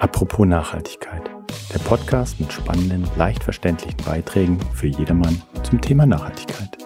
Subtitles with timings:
[0.00, 1.30] Apropos Nachhaltigkeit.
[1.72, 6.76] Der Podcast mit spannenden, leicht verständlichen Beiträgen für jedermann zum Thema Nachhaltigkeit.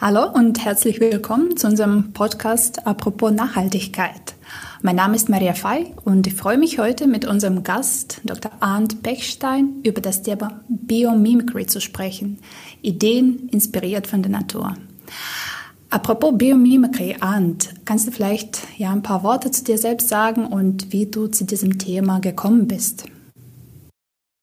[0.00, 4.31] Hallo und herzlich willkommen zu unserem Podcast Apropos Nachhaltigkeit.
[4.84, 8.50] Mein Name ist Maria Fey und ich freue mich heute mit unserem Gast Dr.
[8.58, 12.40] Arndt Bechstein über das Thema Biomimicry zu sprechen.
[12.82, 14.74] Ideen inspiriert von der Natur.
[15.88, 20.92] Apropos Biomimicry, Arndt, kannst du vielleicht ja ein paar Worte zu dir selbst sagen und
[20.92, 23.04] wie du zu diesem Thema gekommen bist?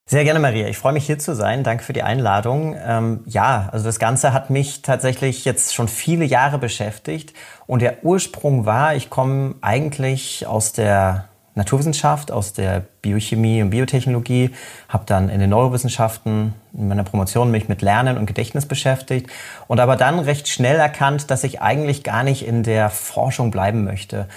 [0.10, 0.68] Sehr gerne, Maria.
[0.68, 1.64] Ich freue mich hier zu sein.
[1.64, 2.76] Danke für die Einladung.
[2.84, 7.36] Ähm, ja, also das Ganze hat mich tatsächlich jetzt schon viele Jahre beschäftigt.
[7.68, 14.50] Und der Ursprung war, ich komme eigentlich aus der Naturwissenschaft, aus der Biochemie und Biotechnologie,
[14.88, 19.30] habe dann in den Neurowissenschaften in meiner Promotion mich mit Lernen und Gedächtnis beschäftigt
[19.68, 23.84] und aber dann recht schnell erkannt, dass ich eigentlich gar nicht in der Forschung bleiben
[23.84, 24.28] möchte.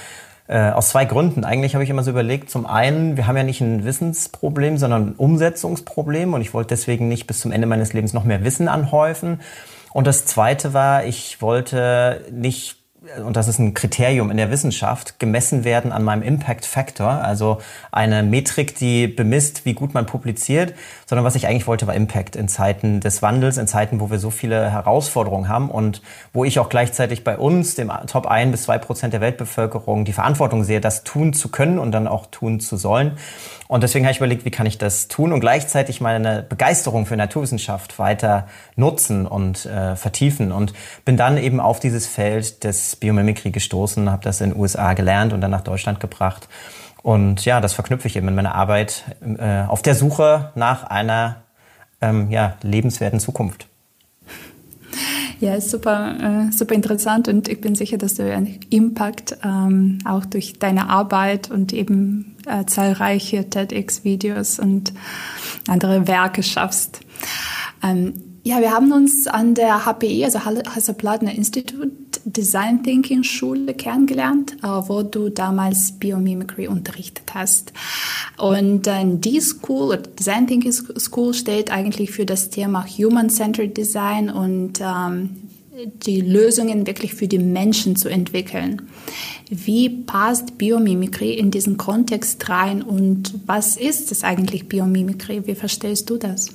[0.53, 1.45] Äh, aus zwei Gründen.
[1.45, 5.07] Eigentlich habe ich immer so überlegt, zum einen, wir haben ja nicht ein Wissensproblem, sondern
[5.07, 8.69] ein Umsetzungsproblem und ich wollte deswegen nicht bis zum Ende meines Lebens noch mehr Wissen
[8.69, 9.41] anhäufen.
[9.95, 12.82] Und das zweite war, ich wollte nicht
[13.25, 17.59] und das ist ein Kriterium in der Wissenschaft, gemessen werden an meinem Impact Factor, also
[17.91, 20.75] eine Metrik, die bemisst, wie gut man publiziert,
[21.07, 24.19] sondern was ich eigentlich wollte, war Impact in Zeiten des Wandels, in Zeiten, wo wir
[24.19, 26.01] so viele Herausforderungen haben und
[26.33, 30.13] wo ich auch gleichzeitig bei uns, dem Top 1 bis 2 Prozent der Weltbevölkerung, die
[30.13, 33.19] Verantwortung sehe, das tun zu können und dann auch tun zu sollen.
[33.73, 37.17] Und deswegen habe ich überlegt, wie kann ich das tun und gleichzeitig meine Begeisterung für
[37.17, 40.53] Naturwissenschaft weiter nutzen und äh, vertiefen.
[40.53, 40.75] Und
[41.07, 45.33] bin dann eben auf dieses Feld des Biomimikry gestoßen, habe das in den USA gelernt
[45.33, 46.49] und dann nach Deutschland gebracht.
[47.03, 51.43] Und ja, das verknüpfe ich eben in meiner Arbeit äh, auf der Suche nach einer
[52.01, 53.67] ähm, ja, lebenswerten Zukunft.
[55.41, 56.15] Ja, ist super,
[56.49, 60.89] äh, super interessant und ich bin sicher, dass du einen Impact ähm, auch durch deine
[60.89, 64.93] Arbeit und eben äh, zahlreiche TEDx-Videos und
[65.67, 67.01] andere Werke schaffst.
[67.83, 68.15] Ähm,
[68.45, 71.91] ja, wir haben uns an der HPI, also Hasse-Plattner Institute
[72.25, 77.73] Design Thinking Schule kennengelernt, äh, wo du damals Biomimicry unterrichtet hast.
[78.39, 84.81] Und äh, die School, Design Thinking School steht eigentlich für das Thema Human-Centered Design und
[84.81, 85.31] ähm,
[86.07, 88.83] die Lösungen wirklich für die Menschen zu entwickeln.
[89.49, 95.47] Wie passt Biomimikry in diesen Kontext rein und was ist es eigentlich Biomimikry?
[95.47, 96.51] Wie verstehst du das?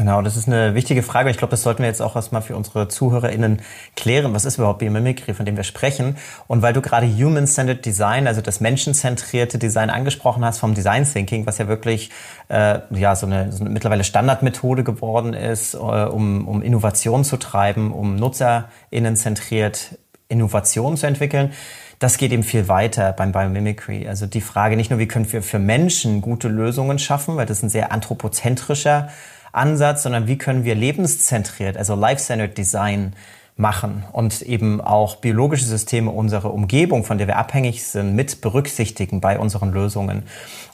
[0.00, 1.28] Genau, das ist eine wichtige Frage.
[1.28, 3.60] Ich glaube, das sollten wir jetzt auch erstmal für unsere ZuhörerInnen
[3.96, 4.32] klären.
[4.32, 6.16] Was ist überhaupt Biomimikry, von dem wir sprechen?
[6.46, 11.44] Und weil du gerade Human-Centered Design, also das menschenzentrierte Design angesprochen hast vom Design Thinking,
[11.44, 12.08] was ja wirklich
[12.48, 17.36] äh, ja, so eine, so eine mittlerweile Standardmethode geworden ist, äh, um, um Innovation zu
[17.36, 21.52] treiben, um NutzerInnen zentriert Innovation zu entwickeln
[21.98, 24.08] das geht eben viel weiter beim Biomimicry.
[24.08, 27.62] Also die Frage nicht nur, wie können wir für Menschen gute Lösungen schaffen, weil das
[27.62, 29.10] ein sehr anthropozentrischer
[29.52, 33.14] Ansatz, sondern wie können wir lebenszentriert, also life-centered Design
[33.60, 39.20] machen und eben auch biologische Systeme unserer Umgebung, von der wir abhängig sind, mit berücksichtigen
[39.20, 40.24] bei unseren Lösungen.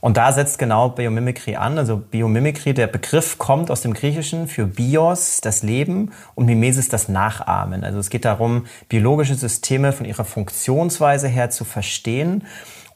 [0.01, 1.79] Und da setzt genau Biomimikry an.
[1.79, 7.09] Also Biomimikry, der Begriff kommt aus dem Griechischen für Bios, das Leben, und Mimesis, das
[7.09, 7.83] Nachahmen.
[7.85, 12.45] Also es geht darum, biologische Systeme von ihrer Funktionsweise her zu verstehen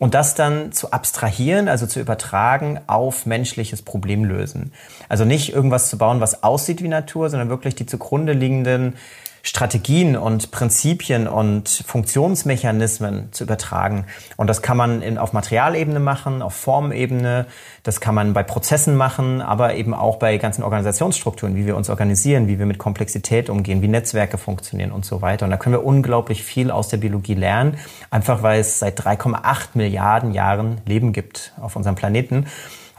[0.01, 4.73] und das dann zu abstrahieren, also zu übertragen auf menschliches Problemlösen.
[5.11, 8.97] Also nicht irgendwas zu bauen, was aussieht wie Natur, sondern wirklich die zugrunde liegenden
[9.43, 14.05] Strategien und Prinzipien und Funktionsmechanismen zu übertragen.
[14.37, 17.47] Und das kann man in, auf Materialebene machen, auf Formebene,
[17.83, 21.89] das kann man bei Prozessen machen, aber eben auch bei ganzen Organisationsstrukturen, wie wir uns
[21.89, 25.47] organisieren, wie wir mit Komplexität umgehen, wie Netzwerke funktionieren und so weiter.
[25.47, 27.79] Und da können wir unglaublich viel aus der Biologie lernen,
[28.11, 32.47] einfach weil es seit 3,8 Milliarden Jahren Leben gibt auf unserem Planeten.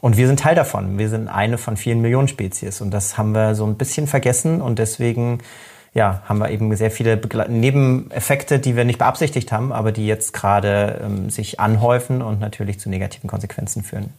[0.01, 0.97] Und wir sind Teil davon.
[0.97, 2.81] Wir sind eine von vielen Millionen Spezies.
[2.81, 5.39] Und das haben wir so ein bisschen vergessen und deswegen
[5.93, 10.07] ja, haben wir eben sehr viele Begle Nebeneffekte, die wir nicht beabsichtigt haben, aber die
[10.07, 14.09] jetzt gerade ähm, sich anhäufen und natürlich zu negativen Konsequenzen führen.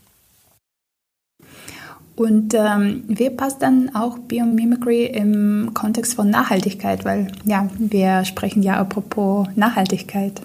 [2.14, 7.06] Und ähm, wie passt dann auch Biomimicry im Kontext von Nachhaltigkeit?
[7.06, 10.42] Weil ja, wir sprechen ja apropos Nachhaltigkeit.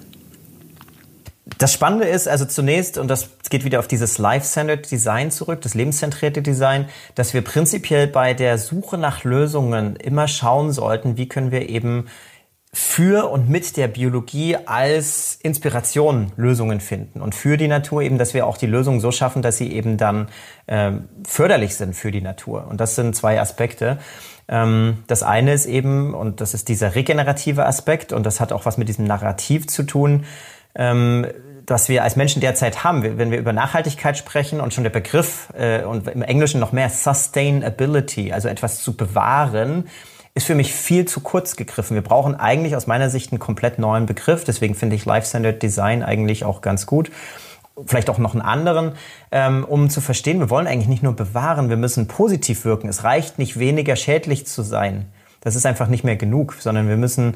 [1.58, 5.74] Das Spannende ist, also zunächst, und das geht wieder auf dieses Life-Centered Design zurück, das
[5.74, 11.50] lebenszentrierte Design, dass wir prinzipiell bei der Suche nach Lösungen immer schauen sollten, wie können
[11.50, 12.06] wir eben
[12.72, 18.34] für und mit der Biologie als Inspiration Lösungen finden und für die Natur eben, dass
[18.34, 20.28] wir auch die Lösungen so schaffen, dass sie eben dann
[20.66, 20.92] äh,
[21.26, 22.68] förderlich sind für die Natur.
[22.68, 23.98] Und das sind zwei Aspekte.
[24.46, 28.64] Ähm, das eine ist eben, und das ist dieser regenerative Aspekt, und das hat auch
[28.64, 30.24] was mit diesem Narrativ zu tun,
[31.68, 35.52] dass wir als Menschen derzeit haben, wenn wir über Nachhaltigkeit sprechen und schon der Begriff
[35.56, 39.86] äh, und im Englischen noch mehr Sustainability, also etwas zu bewahren,
[40.34, 41.94] ist für mich viel zu kurz gegriffen.
[41.94, 44.44] Wir brauchen eigentlich aus meiner Sicht einen komplett neuen Begriff.
[44.44, 47.10] Deswegen finde ich Life-Centered Design eigentlich auch ganz gut.
[47.84, 48.92] Vielleicht auch noch einen anderen,
[49.30, 52.88] ähm, um zu verstehen, wir wollen eigentlich nicht nur bewahren, wir müssen positiv wirken.
[52.88, 55.12] Es reicht nicht weniger schädlich zu sein.
[55.42, 57.34] Das ist einfach nicht mehr genug, sondern wir müssen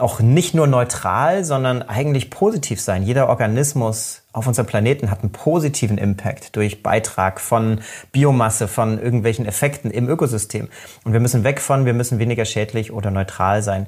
[0.00, 3.02] auch nicht nur neutral, sondern eigentlich positiv sein.
[3.02, 7.80] Jeder Organismus auf unserem Planeten hat einen positiven Impact durch Beitrag von
[8.12, 10.68] Biomasse, von irgendwelchen Effekten im Ökosystem.
[11.04, 13.86] Und wir müssen weg von, wir müssen weniger schädlich oder neutral sein.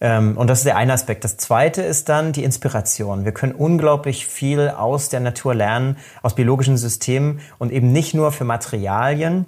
[0.00, 1.24] Ähm, und das ist der eine Aspekt.
[1.24, 3.24] Das zweite ist dann die Inspiration.
[3.24, 8.32] Wir können unglaublich viel aus der Natur lernen, aus biologischen Systemen und eben nicht nur
[8.32, 9.46] für Materialien,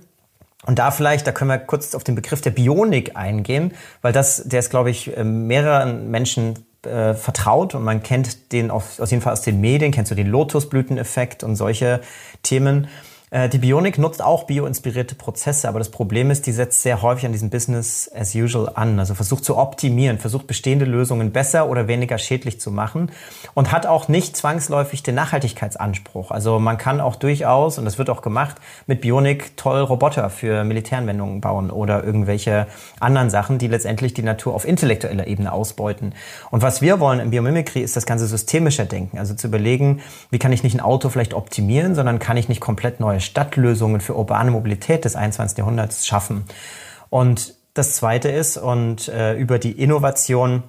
[0.67, 3.73] und da vielleicht, da können wir kurz auf den Begriff der Bionik eingehen,
[4.03, 8.71] weil das, der ist, glaube ich, äh, mehreren Menschen äh, vertraut und man kennt den
[8.71, 12.01] auf, aus jeden Fall aus den Medien, kennst du den Lotusblüteneffekt und solche
[12.43, 12.89] Themen.
[13.31, 17.27] Äh, die Bionik nutzt auch bioinspirierte Prozesse, aber das Problem ist, die setzt sehr häufig
[17.27, 18.99] an diesem Business as usual an.
[18.99, 23.13] Also versucht zu optimieren, versucht bestehende Lösungen besser oder weniger schädlich zu machen
[23.55, 26.31] und hat auch nicht zwangsläufig den Nachhaltigkeitsanspruch.
[26.31, 28.57] Also man kann auch durchaus, und das wird auch gemacht,
[28.87, 32.67] mit Bionik toll Roboter für Militäranwendungen bauen oder irgendwelche
[32.99, 36.15] anderen Sachen, die letztendlich die Natur auf intellektueller Ebene ausbeuten.
[36.51, 39.19] Und was wir wollen im Biomimikry ist das ganze systemische Denken.
[39.19, 40.01] Also zu überlegen,
[40.31, 44.01] wie kann ich nicht ein Auto vielleicht optimieren, sondern kann ich nicht komplett neue Stadtlösungen
[44.01, 45.59] für urbane Mobilität des 21.
[45.59, 46.45] Jahrhunderts schaffen.
[47.09, 50.65] Und das Zweite ist, und äh, über die Innovation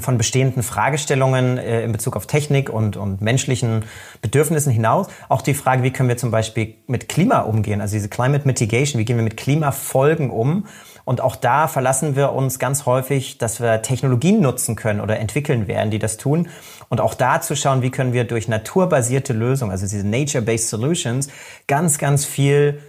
[0.00, 3.84] von bestehenden Fragestellungen äh, in Bezug auf Technik und, und menschlichen
[4.22, 5.08] Bedürfnissen hinaus.
[5.28, 8.98] Auch die Frage, wie können wir zum Beispiel mit Klima umgehen, also diese Climate Mitigation,
[8.98, 10.66] wie gehen wir mit Klimafolgen um?
[11.04, 15.68] Und auch da verlassen wir uns ganz häufig, dass wir Technologien nutzen können oder entwickeln
[15.68, 16.48] werden, die das tun.
[16.88, 21.28] Und auch da zu schauen, wie können wir durch naturbasierte Lösungen, also diese Nature-Based Solutions,
[21.66, 22.80] ganz, ganz viel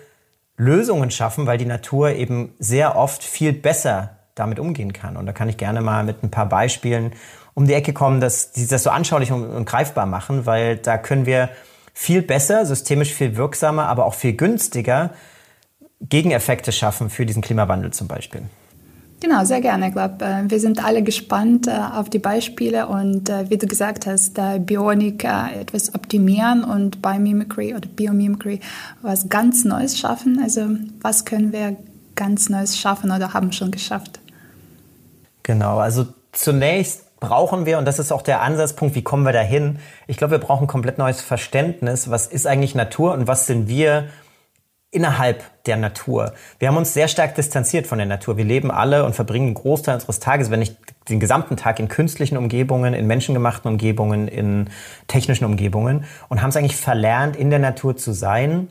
[0.55, 5.17] Lösungen schaffen, weil die Natur eben sehr oft viel besser damit umgehen kann.
[5.17, 7.11] Und da kann ich gerne mal mit ein paar Beispielen
[7.53, 10.97] um die Ecke kommen, dass die das so anschaulich und, und greifbar machen, weil da
[10.97, 11.49] können wir
[11.93, 15.11] viel besser, systemisch viel wirksamer, aber auch viel günstiger
[16.01, 18.43] Gegeneffekte schaffen für diesen Klimawandel zum Beispiel.
[19.21, 19.89] Genau, sehr gerne.
[19.89, 23.67] Ich glaube, äh, wir sind alle gespannt äh, auf die Beispiele und äh, wie du
[23.67, 28.59] gesagt hast, Bionik etwas optimieren und Biomimicry oder Biomimicry
[29.03, 30.39] was ganz Neues schaffen.
[30.41, 30.69] Also
[31.01, 31.77] was können wir
[32.15, 34.20] ganz Neues schaffen oder haben schon geschafft?
[35.43, 39.79] Genau, also zunächst brauchen wir, und das ist auch der Ansatzpunkt, wie kommen wir dahin?
[40.07, 42.09] Ich glaube, wir brauchen ein komplett neues Verständnis.
[42.09, 44.09] Was ist eigentlich Natur und was sind wir
[44.91, 46.33] innerhalb der Natur.
[46.59, 48.35] Wir haben uns sehr stark distanziert von der Natur.
[48.35, 50.75] Wir leben alle und verbringen einen Großteil unseres Tages, wenn nicht
[51.07, 54.69] den gesamten Tag in künstlichen Umgebungen, in menschengemachten Umgebungen, in
[55.07, 58.67] technischen Umgebungen und haben es eigentlich verlernt, in der Natur zu sein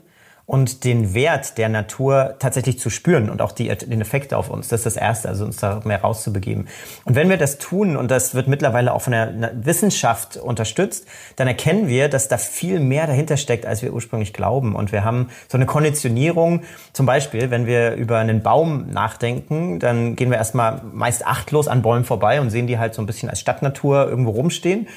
[0.51, 4.67] und den Wert der Natur tatsächlich zu spüren und auch die, den Effekt auf uns.
[4.67, 6.67] Das ist das Erste, also uns da mehr rauszubegeben.
[7.05, 11.07] Und wenn wir das tun, und das wird mittlerweile auch von der Wissenschaft unterstützt,
[11.37, 14.75] dann erkennen wir, dass da viel mehr dahinter steckt, als wir ursprünglich glauben.
[14.75, 20.17] Und wir haben so eine Konditionierung, zum Beispiel, wenn wir über einen Baum nachdenken, dann
[20.17, 23.29] gehen wir erstmal meist achtlos an Bäumen vorbei und sehen die halt so ein bisschen
[23.29, 24.89] als Stadtnatur irgendwo rumstehen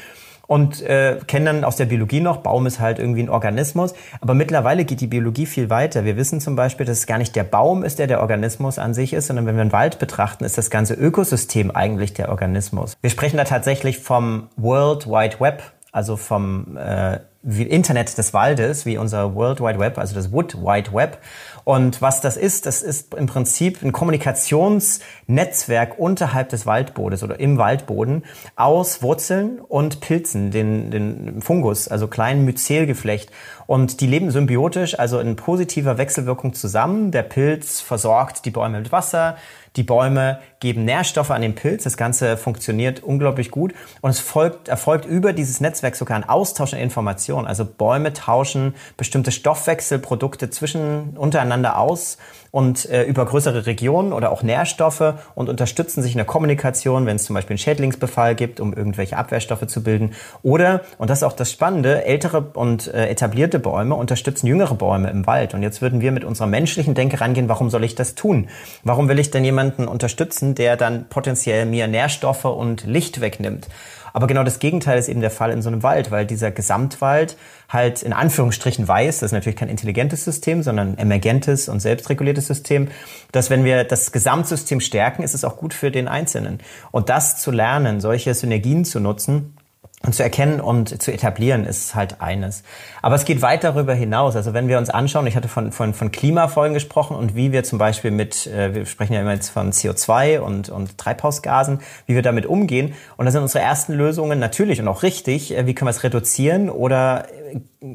[0.46, 3.94] und äh, kennen dann aus der Biologie noch, Baum ist halt irgendwie ein Organismus.
[4.20, 6.04] Aber mittlerweile geht die Biologie viel weiter.
[6.04, 8.94] Wir wissen zum Beispiel, dass es gar nicht der Baum ist, der der Organismus an
[8.94, 12.96] sich ist, sondern wenn wir einen Wald betrachten, ist das ganze Ökosystem eigentlich der Organismus.
[13.00, 18.96] Wir sprechen da tatsächlich vom World Wide Web, also vom äh, Internet des Waldes, wie
[18.96, 21.18] unser World Wide Web, also das Wood Wide Web.
[21.64, 27.56] Und was das ist, das ist im Prinzip ein Kommunikationsnetzwerk unterhalb des Waldbodens oder im
[27.56, 33.30] Waldboden aus Wurzeln und Pilzen, den, den Fungus, also kleinen Myzelgeflecht.
[33.66, 37.12] Und die leben symbiotisch, also in positiver Wechselwirkung zusammen.
[37.12, 39.38] Der Pilz versorgt die Bäume mit Wasser,
[39.76, 41.84] die Bäume geben Nährstoffe an den Pilz.
[41.84, 43.74] Das Ganze funktioniert unglaublich gut.
[44.00, 47.46] Und es folgt, erfolgt über dieses Netzwerk sogar ein Austausch an Informationen.
[47.46, 52.18] Also Bäume tauschen bestimmte Stoffwechselprodukte zwischen untereinander aus
[52.54, 57.16] und äh, über größere Regionen oder auch Nährstoffe und unterstützen sich in der Kommunikation, wenn
[57.16, 60.12] es zum Beispiel einen Schädlingsbefall gibt, um irgendwelche Abwehrstoffe zu bilden.
[60.44, 65.10] Oder, und das ist auch das Spannende, ältere und äh, etablierte Bäume unterstützen jüngere Bäume
[65.10, 65.52] im Wald.
[65.54, 68.46] Und jetzt würden wir mit unserer menschlichen Denke rangehen, warum soll ich das tun?
[68.84, 73.68] Warum will ich denn jemanden unterstützen, der dann potenziell mir Nährstoffe und Licht wegnimmt?
[74.14, 77.36] Aber genau das Gegenteil ist eben der Fall in so einem Wald, weil dieser Gesamtwald
[77.68, 82.88] halt in Anführungsstrichen weiß, das ist natürlich kein intelligentes System, sondern emergentes und selbstreguliertes System,
[83.32, 86.60] dass wenn wir das Gesamtsystem stärken, ist es auch gut für den Einzelnen.
[86.92, 89.56] Und das zu lernen, solche Synergien zu nutzen,
[90.04, 92.62] und zu erkennen und zu etablieren ist halt eines.
[93.00, 94.36] Aber es geht weit darüber hinaus.
[94.36, 97.64] Also wenn wir uns anschauen, ich hatte von, von, von Klimafolgen gesprochen und wie wir
[97.64, 102.14] zum Beispiel mit, äh, wir sprechen ja immer jetzt von CO2 und, und Treibhausgasen, wie
[102.14, 102.94] wir damit umgehen.
[103.16, 106.02] Und da sind unsere ersten Lösungen natürlich und auch richtig, äh, wie können wir es
[106.02, 107.26] reduzieren oder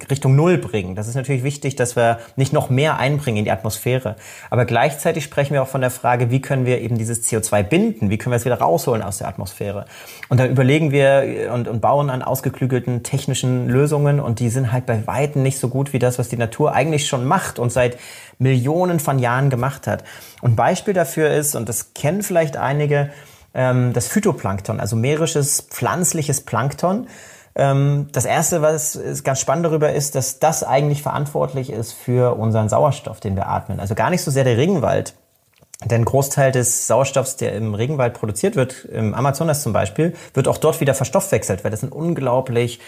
[0.09, 0.95] Richtung Null bringen.
[0.95, 4.15] Das ist natürlich wichtig, dass wir nicht noch mehr einbringen in die Atmosphäre.
[4.49, 8.09] Aber gleichzeitig sprechen wir auch von der Frage, wie können wir eben dieses CO2 binden?
[8.09, 9.85] Wie können wir es wieder rausholen aus der Atmosphäre?
[10.29, 14.85] Und da überlegen wir und, und bauen an ausgeklügelten technischen Lösungen und die sind halt
[14.85, 17.97] bei Weitem nicht so gut wie das, was die Natur eigentlich schon macht und seit
[18.37, 20.03] Millionen von Jahren gemacht hat.
[20.41, 23.09] Und Beispiel dafür ist, und das kennen vielleicht einige,
[23.53, 27.07] ähm, das Phytoplankton, also meerisches pflanzliches Plankton.
[27.59, 32.69] Ähm, das erste, was ganz spannend darüber ist, dass das eigentlich verantwortlich ist für unseren
[32.69, 33.81] Sauerstoff, den wir atmen.
[33.81, 35.13] Also gar nicht so sehr der Regenwald.
[35.83, 40.57] Denn Großteil des Sauerstoffs, der im Regenwald produziert wird, im Amazonas zum Beispiel, wird auch
[40.57, 42.79] dort wieder verstoffwechselt, weil das ein unglaublich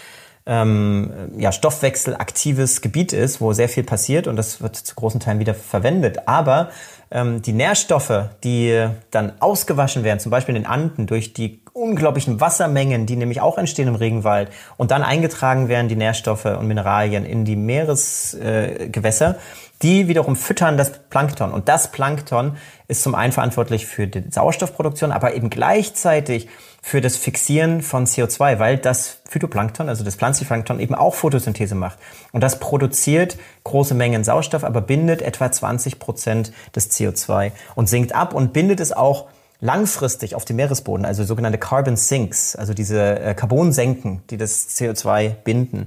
[0.46, 5.38] ähm, ja, stoffwechselaktives Gebiet ist, wo sehr viel passiert und das wird zu großen Teilen
[5.38, 6.26] wieder verwendet.
[6.28, 6.70] Aber
[7.10, 12.40] ähm, die Nährstoffe, die dann ausgewaschen werden, zum Beispiel in den Anden durch die unglaublichen
[12.40, 17.24] Wassermengen, die nämlich auch entstehen im Regenwald und dann eingetragen werden, die Nährstoffe und Mineralien
[17.24, 19.38] in die Meeresgewässer, äh,
[19.80, 21.50] die wiederum füttern das Plankton.
[21.50, 22.56] Und das Plankton
[22.88, 26.48] ist zum einen verantwortlich für die Sauerstoffproduktion, aber eben gleichzeitig
[26.82, 31.98] für das Fixieren von CO2, weil das Phytoplankton, also das Pflanzenplankton, eben auch Photosynthese macht.
[32.32, 38.14] Und das produziert große Mengen Sauerstoff, aber bindet etwa 20 Prozent des CO2 und sinkt
[38.14, 39.26] ab und bindet es auch
[39.62, 45.30] langfristig auf dem Meeresboden, also sogenannte Carbon Sinks, also diese äh, Carbonsenken, die das CO2
[45.30, 45.86] binden.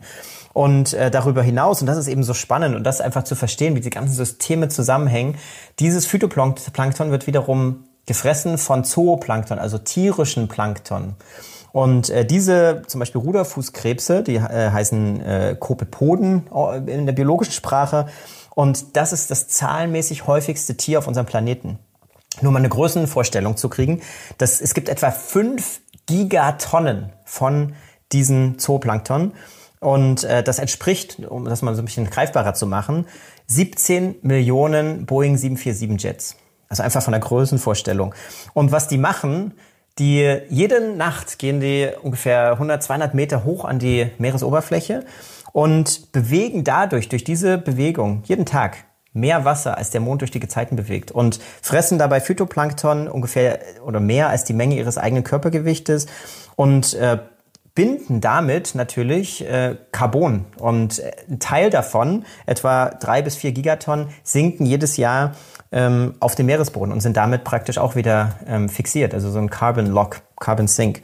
[0.54, 3.76] Und äh, darüber hinaus, und das ist eben so spannend und das einfach zu verstehen,
[3.76, 5.36] wie die ganzen Systeme zusammenhängen,
[5.80, 11.16] dieses Phytoplankton wird wiederum gefressen von Zooplankton, also tierischen Plankton.
[11.74, 16.48] Und äh, diese zum Beispiel Ruderfußkrebse, die äh, heißen äh, Kopepoden
[16.88, 18.06] in der biologischen Sprache.
[18.52, 21.78] Und das ist das zahlenmäßig häufigste Tier auf unserem Planeten.
[22.42, 24.02] Nur mal eine Größenvorstellung zu kriegen.
[24.38, 27.74] Das, es gibt etwa fünf Gigatonnen von
[28.12, 29.34] diesen Zooplankton.
[29.80, 33.06] Und äh, das entspricht, um das mal so ein bisschen greifbarer zu machen,
[33.48, 36.36] 17 Millionen Boeing 747 Jets.
[36.68, 38.16] Also einfach von der Größenvorstellung.
[38.54, 39.54] Und was die machen,
[40.00, 45.06] die jede Nacht gehen die ungefähr 100, 200 Meter hoch an die Meeresoberfläche
[45.54, 50.40] und bewegen dadurch, durch diese Bewegung, jeden Tag mehr Wasser, als der Mond durch die
[50.40, 56.06] Gezeiten bewegt und fressen dabei Phytoplankton ungefähr oder mehr als die Menge ihres eigenen Körpergewichtes
[56.56, 57.20] und äh,
[57.76, 60.46] binden damit natürlich äh, Carbon.
[60.58, 65.34] Und äh, ein Teil davon, etwa drei bis vier Gigatonnen, sinken jedes Jahr
[65.72, 69.14] ähm, auf dem Meeresboden und sind damit praktisch auch wieder ähm, fixiert.
[69.14, 71.02] Also so ein Carbon Lock, Carbon Sink.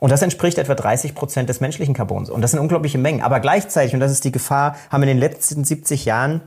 [0.00, 2.30] Und das entspricht etwa 30 Prozent des menschlichen Carbons.
[2.30, 3.22] Und das sind unglaubliche Mengen.
[3.22, 6.42] Aber gleichzeitig, und das ist die Gefahr, haben in den letzten 70 Jahren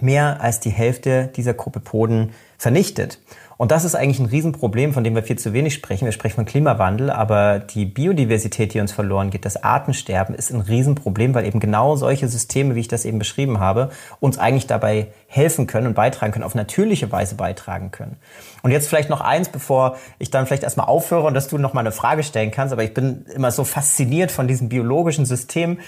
[0.00, 3.18] mehr als die Hälfte dieser Gruppe Poden vernichtet.
[3.58, 6.04] Und das ist eigentlich ein Riesenproblem, von dem wir viel zu wenig sprechen.
[6.04, 10.60] Wir sprechen von Klimawandel, aber die Biodiversität, die uns verloren geht, das Artensterben ist ein
[10.60, 13.90] Riesenproblem, weil eben genau solche Systeme, wie ich das eben beschrieben habe,
[14.20, 18.16] uns eigentlich dabei helfen können und beitragen können, auf natürliche Weise beitragen können.
[18.62, 21.74] Und jetzt vielleicht noch eins, bevor ich dann vielleicht erstmal aufhöre und dass du noch
[21.74, 25.78] mal eine Frage stellen kannst, aber ich bin immer so fasziniert von diesem biologischen System,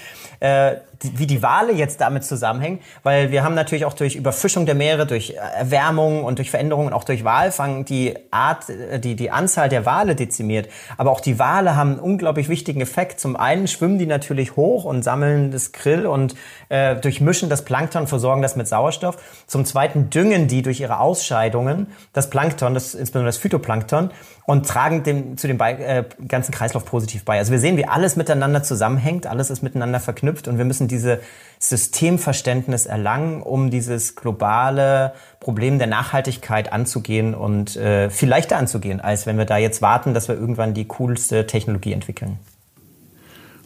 [0.41, 4.75] äh, wie die Wale jetzt damit zusammenhängen, weil wir haben natürlich auch durch Überfischung der
[4.75, 9.69] Meere, durch Erwärmung und durch Veränderungen auch durch Walfang die Art, äh, die, die Anzahl
[9.69, 10.69] der Wale dezimiert.
[10.97, 13.19] Aber auch die Wale haben einen unglaublich wichtigen Effekt.
[13.19, 16.35] Zum einen schwimmen die natürlich hoch und sammeln das Krill und
[16.69, 19.17] äh, durchmischen das Plankton, versorgen das mit Sauerstoff.
[19.47, 24.11] Zum zweiten düngen die durch ihre Ausscheidungen das Plankton, das, insbesondere das Phytoplankton,
[24.45, 27.37] und tragen dem, zu dem äh, ganzen Kreislauf positiv bei.
[27.37, 31.19] Also wir sehen, wie alles miteinander zusammenhängt, alles ist miteinander verknüpft und wir müssen diese
[31.59, 39.25] Systemverständnis erlangen, um dieses globale Problem der Nachhaltigkeit anzugehen und äh, viel leichter anzugehen, als
[39.25, 42.39] wenn wir da jetzt warten, dass wir irgendwann die coolste Technologie entwickeln.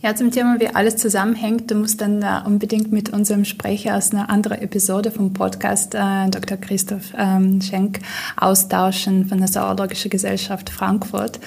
[0.05, 4.11] Ja, zum Thema, wie alles zusammenhängt, du musst dann äh, unbedingt mit unserem Sprecher aus
[4.11, 6.57] einer anderen Episode vom Podcast, äh, Dr.
[6.57, 8.01] Christoph ähm, Schenk,
[8.37, 11.39] austauschen von der Zoologischen Gesellschaft Frankfurt,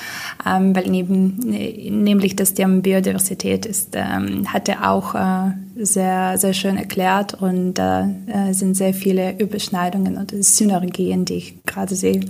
[0.44, 6.36] ähm, weil neben, ne, nämlich das Thema Biodiversität ist, ähm, hat er auch äh, sehr,
[6.36, 11.94] sehr schön erklärt und äh, äh sind sehr viele Überschneidungen und Synergien, die ich gerade
[11.94, 12.22] sehe.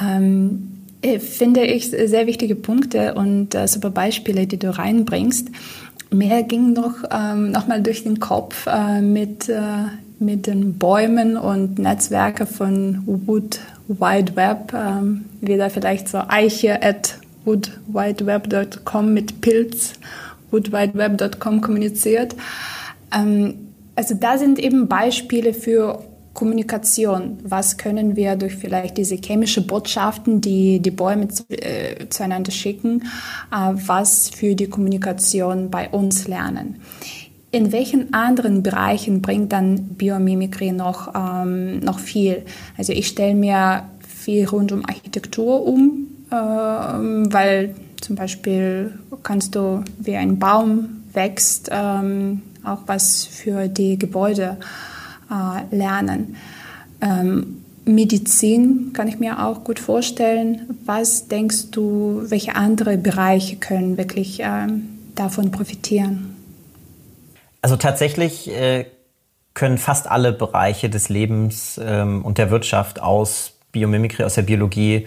[0.00, 0.75] Ähm, äh,
[1.20, 5.48] finde ich sehr wichtige Punkte und äh, super Beispiele, die du reinbringst.
[6.10, 9.60] Mir ging noch, ähm, noch mal durch den Kopf äh, mit, äh,
[10.18, 17.18] mit den Bäumen und Netzwerke von Wood Wide Web, ähm, wieder vielleicht so Eiche at
[17.44, 19.94] woodwideweb.com mit Pilz
[20.50, 22.34] woodwideweb.com kommuniziert.
[23.14, 23.54] Ähm,
[23.94, 26.02] also da sind eben Beispiele für
[26.36, 27.38] Kommunikation.
[27.42, 33.04] Was können wir durch vielleicht diese chemische Botschaften, die die Bäume zu, äh, zueinander schicken,
[33.50, 36.76] äh, was für die Kommunikation bei uns lernen?
[37.52, 42.42] In welchen anderen Bereichen bringt dann Biomimikry noch, ähm, noch viel?
[42.76, 49.82] Also ich stelle mir viel rund um Architektur um, äh, weil zum Beispiel kannst du,
[49.98, 54.95] wie ein Baum wächst, ähm, auch was für die Gebäude äh,
[55.70, 56.36] lernen.
[57.00, 60.76] Ähm, Medizin kann ich mir auch gut vorstellen.
[60.84, 66.34] Was denkst du, welche andere Bereiche können wirklich ähm, davon profitieren?
[67.62, 68.86] Also tatsächlich äh,
[69.54, 75.06] können fast alle Bereiche des Lebens ähm, und der Wirtschaft aus Biomimikry, aus der Biologie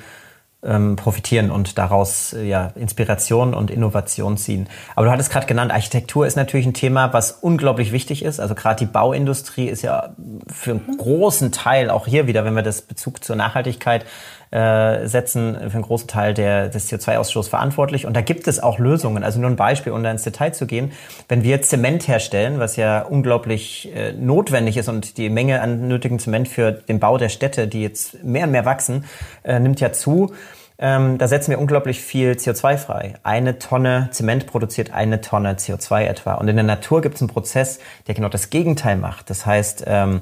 [0.62, 4.68] ähm, profitieren und daraus äh, ja, Inspiration und Innovation ziehen.
[4.96, 8.40] Aber du hattest gerade genannt, Architektur ist natürlich ein Thema, was unglaublich wichtig ist.
[8.40, 10.10] Also gerade die Bauindustrie ist ja
[10.52, 14.06] für einen großen Teil, auch hier wieder, wenn wir das Bezug zur Nachhaltigkeit
[14.52, 18.06] äh, setzen, für einen großen Teil der, des CO2-Ausstoßes verantwortlich.
[18.06, 19.24] Und da gibt es auch Lösungen.
[19.24, 20.92] Also nur ein Beispiel, um da ins Detail zu gehen.
[21.28, 26.20] Wenn wir Zement herstellen, was ja unglaublich äh, notwendig ist und die Menge an nötigen
[26.20, 29.06] Zement für den Bau der Städte, die jetzt mehr und mehr wachsen,
[29.44, 30.34] äh, nimmt ja zu.
[30.82, 33.16] Ähm, da setzen wir unglaublich viel CO2 frei.
[33.24, 36.36] Eine Tonne Zement produziert eine Tonne CO2 etwa.
[36.36, 39.30] Und in der Natur gibt es einen Prozess, der genau das Gegenteil macht.
[39.30, 40.22] Das heißt, ähm,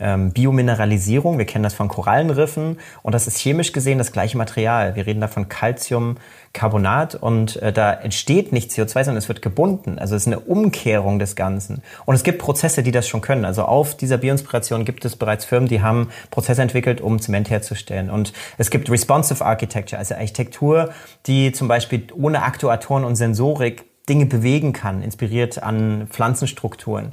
[0.00, 4.96] ähm, Biomineralisierung, wir kennen das von Korallenriffen und das ist chemisch gesehen das gleiche Material.
[4.96, 9.98] Wir reden da von Calciumcarbonat und äh, da entsteht nicht CO2, sondern es wird gebunden.
[9.98, 11.82] Also es ist eine Umkehrung des Ganzen.
[12.06, 13.44] Und es gibt Prozesse, die das schon können.
[13.44, 18.10] Also auf dieser Bioinspiration gibt es bereits Firmen, die haben Prozesse entwickelt, um Zement herzustellen.
[18.10, 20.90] Und es gibt Responsive Architecture, also Architektur,
[21.26, 27.12] die zum Beispiel ohne Aktuatoren und Sensorik Dinge bewegen kann, inspiriert an Pflanzenstrukturen.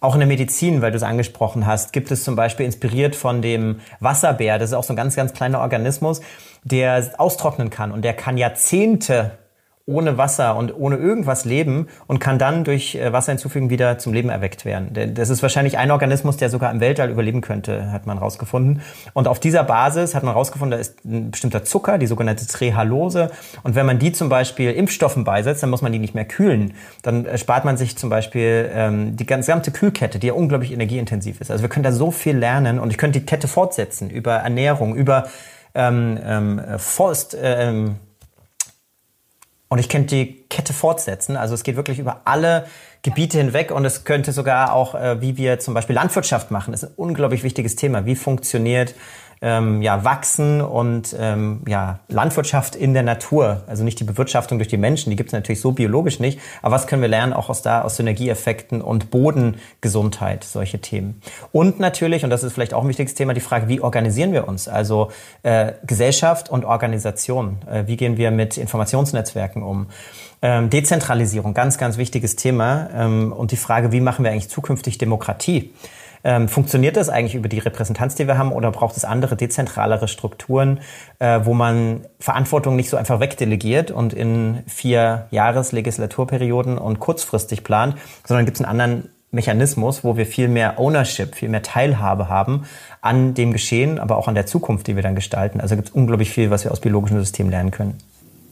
[0.00, 3.42] Auch in der Medizin, weil du es angesprochen hast, gibt es zum Beispiel inspiriert von
[3.42, 6.20] dem Wasserbär, das ist auch so ein ganz, ganz kleiner Organismus,
[6.62, 7.90] der austrocknen kann.
[7.90, 9.38] Und der kann Jahrzehnte
[9.88, 14.12] ohne Wasser und ohne irgendwas leben und kann dann durch äh, Wasser hinzufügen wieder zum
[14.12, 15.14] Leben erweckt werden.
[15.14, 18.82] Das ist wahrscheinlich ein Organismus, der sogar im Weltall überleben könnte, hat man rausgefunden.
[19.14, 23.30] Und auf dieser Basis hat man rausgefunden, da ist ein bestimmter Zucker, die sogenannte Trehalose.
[23.62, 26.74] Und wenn man die zum Beispiel Impfstoffen beisetzt, dann muss man die nicht mehr kühlen.
[27.02, 31.40] Dann äh, spart man sich zum Beispiel ähm, die gesamte Kühlkette, die ja unglaublich energieintensiv
[31.40, 31.50] ist.
[31.50, 34.94] Also wir können da so viel lernen und ich könnte die Kette fortsetzen über Ernährung,
[34.94, 35.28] über
[35.74, 37.96] ähm, ähm, Forst, ähm,
[39.68, 41.36] und ich könnte die Kette fortsetzen.
[41.36, 42.66] Also es geht wirklich über alle
[43.02, 46.82] Gebiete hinweg und es könnte sogar auch, äh, wie wir zum Beispiel Landwirtschaft machen, das
[46.82, 48.06] ist ein unglaublich wichtiges Thema.
[48.06, 48.94] Wie funktioniert
[49.40, 53.62] ähm, ja, Wachsen und ähm, ja, Landwirtschaft in der Natur.
[53.66, 56.40] Also nicht die Bewirtschaftung durch die Menschen, die gibt es natürlich so biologisch nicht.
[56.62, 61.20] Aber was können wir lernen auch aus da, aus Synergieeffekten und Bodengesundheit, solche Themen.
[61.52, 64.48] Und natürlich, und das ist vielleicht auch ein wichtiges Thema, die Frage, wie organisieren wir
[64.48, 64.68] uns?
[64.68, 65.10] Also
[65.42, 67.58] äh, Gesellschaft und Organisation.
[67.70, 69.88] Äh, wie gehen wir mit Informationsnetzwerken um?
[70.40, 72.88] Ähm, Dezentralisierung, ganz, ganz wichtiges Thema.
[72.94, 75.72] Ähm, und die Frage, wie machen wir eigentlich zukünftig Demokratie?
[76.24, 80.08] Ähm, funktioniert das eigentlich über die Repräsentanz, die wir haben, oder braucht es andere, dezentralere
[80.08, 80.80] Strukturen,
[81.18, 87.96] äh, wo man Verantwortung nicht so einfach wegdelegiert und in vier Jahreslegislaturperioden und kurzfristig plant,
[88.24, 92.64] sondern gibt es einen anderen Mechanismus, wo wir viel mehr Ownership, viel mehr Teilhabe haben
[93.02, 95.60] an dem Geschehen, aber auch an der Zukunft, die wir dann gestalten.
[95.60, 97.98] Also gibt es unglaublich viel, was wir aus biologischen Systemen lernen können.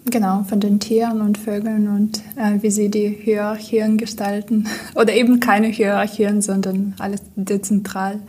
[0.09, 4.69] Genau, von den Tieren und Vögeln und äh, wie sie die Hierarchien gestalten.
[4.95, 8.21] Oder eben keine Hierarchien, sondern alles dezentral,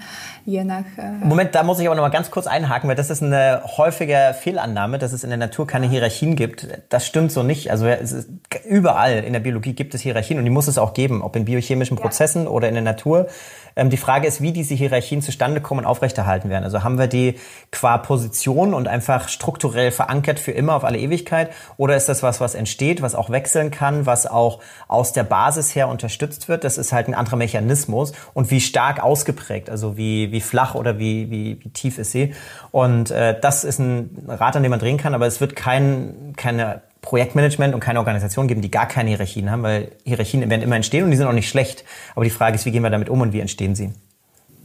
[0.47, 0.85] je nach.
[0.97, 3.61] Äh Moment, da muss ich aber noch mal ganz kurz einhaken, weil das ist eine
[3.77, 6.67] häufige Fehlannahme, dass es in der Natur keine Hierarchien gibt.
[6.89, 7.69] Das stimmt so nicht.
[7.69, 8.29] Also ist,
[8.65, 11.45] überall in der Biologie gibt es Hierarchien und die muss es auch geben, ob in
[11.45, 12.49] biochemischen Prozessen ja.
[12.49, 13.27] oder in der Natur.
[13.75, 16.63] Ähm, die Frage ist, wie diese Hierarchien zustande kommen und aufrechterhalten werden.
[16.63, 17.35] Also haben wir die
[17.71, 22.41] qua Position und einfach strukturell verankert für immer auf alle Ewigkeit Oder ist das was,
[22.41, 26.63] was entsteht, was auch wechseln kann, was auch aus der Basis her unterstützt wird?
[26.63, 28.13] Das ist halt ein anderer Mechanismus.
[28.33, 32.33] Und wie stark ausgeprägt, also wie, wie flach oder wie, wie, wie tief ist sie?
[32.71, 36.33] Und äh, das ist ein Rad, an dem man drehen kann, aber es wird kein,
[36.35, 40.75] keine Projektmanagement und keine Organisation geben, die gar keine Hierarchien haben, weil Hierarchien werden immer
[40.75, 41.85] entstehen und die sind auch nicht schlecht.
[42.15, 43.91] Aber die Frage ist, wie gehen wir damit um und wie entstehen sie?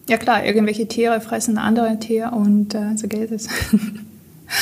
[0.09, 3.49] Ja klar, irgendwelche Tiere fressen andere Tiere und äh, so geht es.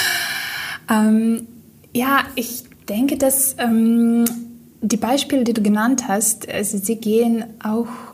[0.91, 1.47] ähm,
[1.95, 4.27] ja, ich denke, dass ähm,
[4.83, 8.10] die Beispiele, die du genannt hast, also sie gehen auch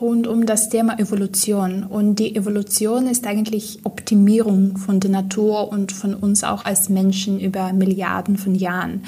[0.00, 1.84] rund um das Thema Evolution.
[1.84, 7.40] Und die Evolution ist eigentlich Optimierung von der Natur und von uns auch als Menschen
[7.40, 9.02] über Milliarden von Jahren.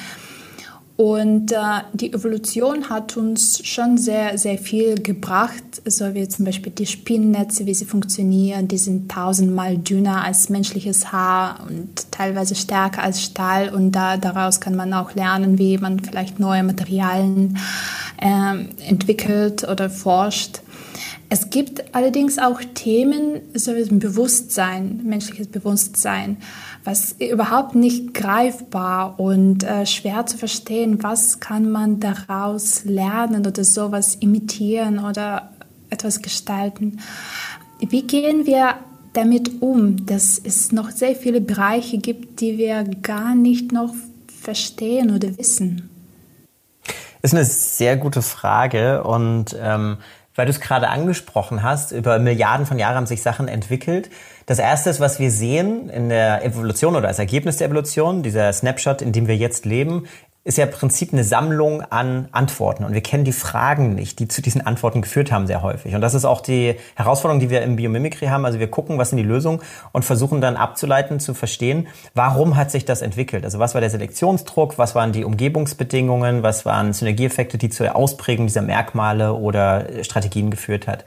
[0.99, 1.57] Und äh,
[1.93, 7.67] die Evolution hat uns schon sehr, sehr viel gebracht, so wie zum Beispiel die Spinnennetze,
[7.67, 8.67] wie sie funktionieren.
[8.67, 13.73] Die sind tausendmal dünner als menschliches Haar und teilweise stärker als Stahl.
[13.73, 17.59] Und da, daraus kann man auch lernen, wie man vielleicht neue Materialien
[18.21, 20.63] äh, entwickelt oder forscht.
[21.31, 26.39] Es gibt allerdings auch Themen, so wie Bewusstsein, menschliches Bewusstsein
[26.89, 31.03] was überhaupt nicht greifbar und äh, schwer zu verstehen.
[31.03, 35.51] Was kann man daraus lernen oder sowas imitieren oder
[35.91, 37.01] etwas gestalten?
[37.81, 38.75] Wie gehen wir
[39.13, 43.95] damit um, dass es noch sehr viele Bereiche gibt, die wir gar nicht noch
[44.43, 45.91] verstehen oder wissen?
[47.21, 49.99] Ist eine sehr gute Frage und ähm,
[50.39, 54.09] weil du es gerade angesprochen hast, über Milliarden von Jahren haben sich Sachen entwickelt.
[54.47, 58.53] Das erste ist, was wir sehen in der Evolution oder als Ergebnis der Evolution, dieser
[58.53, 60.07] Snapshot, in dem wir jetzt leben,
[60.49, 62.85] ist ja im Prinzip eine Sammlung an Antworten.
[62.85, 65.95] Und wir kennen die Fragen nicht, die zu diesen Antworten geführt haben, sehr häufig.
[65.95, 68.47] Und das ist auch die Herausforderung, die wir im Biomimikry haben.
[68.47, 69.61] Also wir gucken, was sind die Lösungen
[69.93, 73.45] und versuchen dann abzuleiten, zu verstehen, warum hat sich das entwickelt?
[73.45, 74.79] Also was war der Selektionsdruck?
[74.79, 76.43] Was waren die Umgebungsbedingungen?
[76.43, 81.05] Was waren Synergieeffekte, die zur Ausprägung dieser Merkmale oder Strategien geführt hat?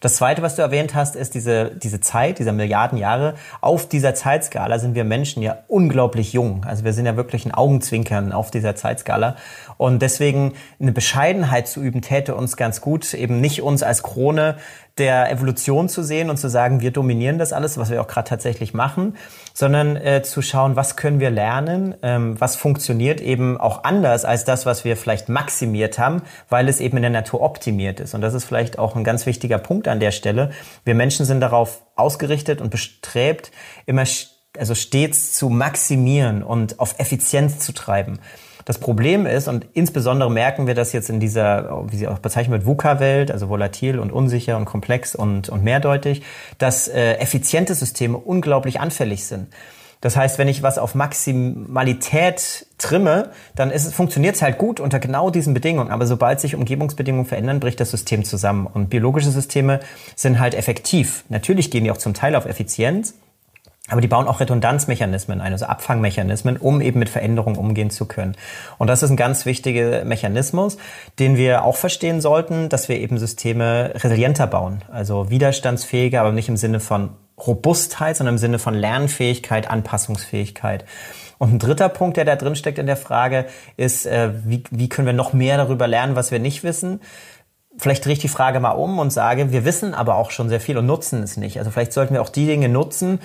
[0.00, 3.34] Das Zweite, was du erwähnt hast, ist diese, diese Zeit, dieser Milliarden Jahre.
[3.60, 6.64] Auf dieser Zeitskala sind wir Menschen ja unglaublich jung.
[6.64, 9.36] Also wir sind ja wirklich ein Augenzwinkern auf dieser Zeitskala.
[9.78, 14.56] Und deswegen eine Bescheidenheit zu üben, täte uns ganz gut, eben nicht uns als Krone
[14.98, 18.28] der Evolution zu sehen und zu sagen, wir dominieren das alles, was wir auch gerade
[18.28, 19.16] tatsächlich machen,
[19.54, 24.44] sondern äh, zu schauen, was können wir lernen, ähm, was funktioniert eben auch anders als
[24.44, 28.14] das, was wir vielleicht maximiert haben, weil es eben in der Natur optimiert ist.
[28.14, 30.50] Und das ist vielleicht auch ein ganz wichtiger Punkt an der Stelle.
[30.84, 33.52] Wir Menschen sind darauf ausgerichtet und bestrebt,
[33.86, 34.04] immer
[34.58, 38.18] also stets zu maximieren und auf Effizienz zu treiben.
[38.68, 42.52] Das Problem ist, und insbesondere merken wir das jetzt in dieser, wie sie auch bezeichnet
[42.52, 46.20] wird, VUCA-Welt, also volatil und unsicher und komplex und, und mehrdeutig,
[46.58, 49.46] dass äh, effiziente Systeme unglaublich anfällig sind.
[50.02, 55.30] Das heißt, wenn ich was auf Maximalität trimme, dann funktioniert es halt gut unter genau
[55.30, 55.90] diesen Bedingungen.
[55.90, 58.66] Aber sobald sich Umgebungsbedingungen verändern, bricht das System zusammen.
[58.66, 59.80] Und biologische Systeme
[60.14, 61.24] sind halt effektiv.
[61.30, 63.14] Natürlich gehen die auch zum Teil auf Effizienz.
[63.88, 68.36] Aber die bauen auch Redundanzmechanismen ein, also Abfangmechanismen, um eben mit Veränderungen umgehen zu können.
[68.76, 70.76] Und das ist ein ganz wichtiger Mechanismus,
[71.18, 76.48] den wir auch verstehen sollten, dass wir eben Systeme resilienter bauen, also widerstandsfähiger, aber nicht
[76.48, 77.10] im Sinne von
[77.46, 80.84] Robustheit, sondern im Sinne von Lernfähigkeit, Anpassungsfähigkeit.
[81.38, 83.46] Und ein dritter Punkt, der da drin steckt in der Frage,
[83.76, 87.00] ist, äh, wie, wie können wir noch mehr darüber lernen, was wir nicht wissen?
[87.78, 90.60] vielleicht drehe ich die Frage mal um und sage, wir wissen aber auch schon sehr
[90.60, 91.58] viel und nutzen es nicht.
[91.58, 93.20] Also vielleicht sollten wir auch die Dinge nutzen,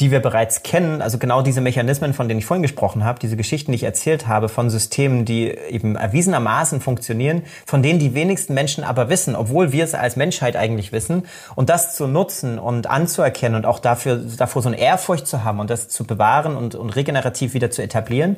[0.00, 3.36] die wir bereits kennen, also genau diese Mechanismen, von denen ich vorhin gesprochen habe, diese
[3.36, 8.52] Geschichten, die ich erzählt habe, von Systemen, die eben erwiesenermaßen funktionieren, von denen die wenigsten
[8.52, 12.88] Menschen aber wissen, obwohl wir es als Menschheit eigentlich wissen, und das zu nutzen und
[12.88, 16.74] anzuerkennen und auch dafür, davor so eine Ehrfurcht zu haben und das zu bewahren und,
[16.74, 18.36] und regenerativ wieder zu etablieren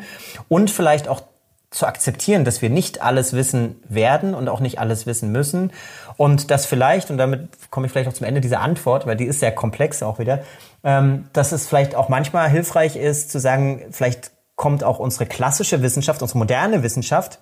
[0.49, 1.23] und vielleicht auch
[1.71, 5.71] zu akzeptieren, dass wir nicht alles wissen werden und auch nicht alles wissen müssen
[6.19, 9.25] und dass vielleicht, und damit komme ich vielleicht auch zum Ende dieser Antwort, weil die
[9.25, 10.41] ist sehr komplex auch wieder,
[10.83, 15.81] ähm, dass es vielleicht auch manchmal hilfreich ist zu sagen, vielleicht kommt auch unsere klassische
[15.81, 17.39] Wissenschaft, unsere moderne Wissenschaft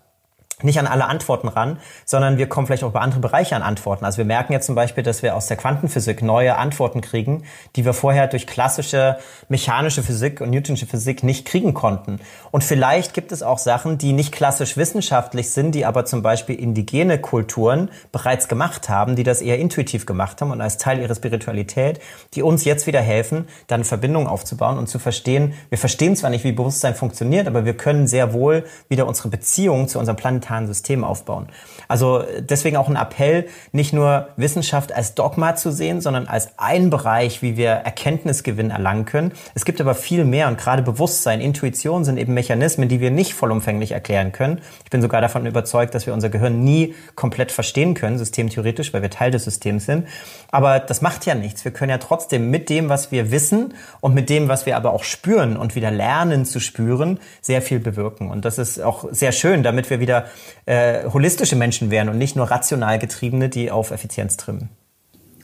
[0.63, 4.07] nicht an alle Antworten ran, sondern wir kommen vielleicht auch über andere Bereiche an Antworten.
[4.07, 7.45] Also wir merken jetzt zum Beispiel, dass wir aus der Quantenphysik neue Antworten kriegen,
[7.77, 9.19] die wir vorher durch klassische
[9.51, 12.21] mechanische Physik und Newtonsche Physik nicht kriegen konnten.
[12.53, 16.59] Und vielleicht gibt es auch Sachen, die nicht klassisch wissenschaftlich sind, die aber zum Beispiel
[16.59, 21.15] indigene Kulturen bereits gemacht haben, die das eher intuitiv gemacht haben und als Teil ihrer
[21.15, 22.01] Spiritualität,
[22.33, 26.45] die uns jetzt wieder helfen, dann Verbindungen aufzubauen und zu verstehen, wir verstehen zwar nicht,
[26.45, 30.67] wie Bewusstsein funktioniert, aber wir können sehr wohl wieder unsere Beziehung zu unserem Planeten elementaren
[30.67, 31.49] System aufbauen.
[31.89, 36.91] Also deswegen auch ein Appell, nicht nur Wissenschaft als Dogma zu sehen, sondern als ein
[36.91, 39.33] Bereich, wie wir Erkenntnisgewinn erlangen können.
[39.55, 43.35] Es gibt aber viel mehr und gerade Bewusstsein, Intuition sind eben Mechanismen, die wir nicht
[43.35, 44.61] vollumfänglich erklären können.
[44.85, 49.03] Ich bin sogar davon überzeugt, dass wir unser Gehirn nie komplett verstehen können, systemtheoretisch, weil
[49.03, 50.07] wir Teil des Systems sind.
[50.51, 51.65] Aber das macht ja nichts.
[51.65, 54.93] Wir können ja trotzdem mit dem, was wir wissen und mit dem, was wir aber
[54.93, 58.31] auch spüren und wieder lernen zu spüren, sehr viel bewirken.
[58.31, 60.27] Und das ist auch sehr schön, damit wir wieder
[60.67, 64.69] äh, holistische Menschen werden und nicht nur rational getriebene, die auf Effizienz trimmen.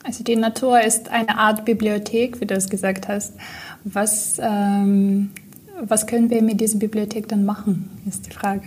[0.05, 3.35] Also die Natur ist eine Art Bibliothek, wie du es gesagt hast.
[3.85, 5.31] Was, ähm,
[5.81, 8.65] was können wir mit dieser Bibliothek dann machen, ist die Frage.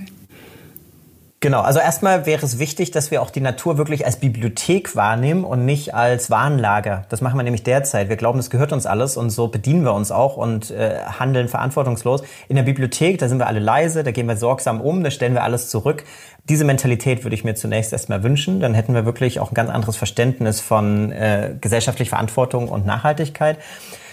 [1.45, 5.43] Genau, also erstmal wäre es wichtig, dass wir auch die Natur wirklich als Bibliothek wahrnehmen
[5.43, 7.05] und nicht als Warenlager.
[7.09, 8.09] Das machen wir nämlich derzeit.
[8.09, 11.47] Wir glauben, es gehört uns alles und so bedienen wir uns auch und äh, handeln
[11.47, 12.23] verantwortungslos.
[12.47, 15.35] In der Bibliothek, da sind wir alle leise, da gehen wir sorgsam um, da stellen
[15.35, 16.03] wir alles zurück.
[16.49, 18.59] Diese Mentalität würde ich mir zunächst erstmal wünschen.
[18.59, 23.59] Dann hätten wir wirklich auch ein ganz anderes Verständnis von äh, gesellschaftlicher Verantwortung und Nachhaltigkeit.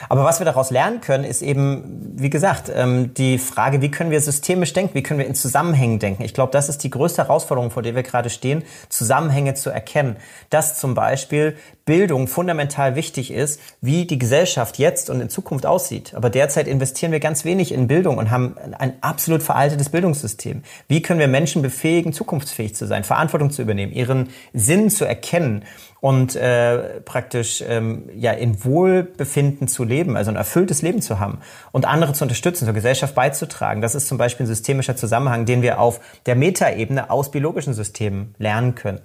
[0.08, 4.10] Aber was wir daraus lernen können, ist eben, wie gesagt, ähm, die Frage, wie können
[4.10, 6.22] wir systemisch denken, wie können wir in Zusammenhängen denken.
[6.22, 10.16] Ich glaube, das ist die größte Herausforderung, vor der wir gerade stehen, Zusammenhänge zu erkennen.
[10.50, 16.14] Dass zum Beispiel Bildung fundamental wichtig ist, wie die Gesellschaft jetzt und in Zukunft aussieht.
[16.14, 20.62] Aber derzeit investieren wir ganz wenig in Bildung und haben ein absolut veraltetes Bildungssystem.
[20.88, 25.64] Wie können wir Menschen befähigen, zukunftsfähig zu sein, Verantwortung zu übernehmen, ihren Sinn zu erkennen
[26.02, 31.38] und äh, praktisch ähm, ja in Wohlbefinden zu leben, also ein erfülltes Leben zu haben
[31.70, 33.80] und andere zu unterstützen, zur Gesellschaft beizutragen.
[33.80, 38.34] Das ist zum Beispiel ein systemischer Zusammenhang, den wir auf der Metaebene aus biologischen Systemen
[38.38, 39.00] lernen können.